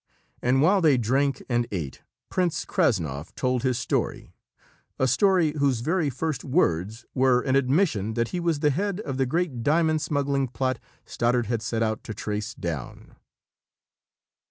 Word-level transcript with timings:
And 0.41 0.63
while 0.63 0.81
they 0.81 0.97
drank 0.97 1.43
and 1.47 1.67
ate, 1.69 2.01
Prince 2.27 2.65
Krassnov 2.65 3.35
told 3.35 3.61
his 3.61 3.77
story 3.77 4.33
a 4.97 5.07
story 5.07 5.51
whose 5.59 5.81
very 5.81 6.09
first 6.09 6.43
words 6.43 7.05
were 7.13 7.41
an 7.41 7.55
admission 7.55 8.15
that 8.15 8.29
he 8.29 8.39
was 8.39 8.61
the 8.61 8.71
head 8.71 8.99
of 9.01 9.17
the 9.17 9.27
great 9.27 9.61
diamond 9.61 10.01
smuggling 10.01 10.47
plot 10.47 10.79
Stoddard 11.05 11.45
had 11.45 11.61
set 11.61 11.83
out 11.83 12.03
to 12.05 12.15
trace 12.15 12.55
down. 12.55 13.15